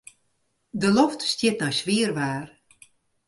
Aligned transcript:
De 0.81 0.89
loft 0.97 1.21
stiet 1.31 1.59
nei 1.61 1.73
swier 1.79 2.11
waar. 2.17 2.47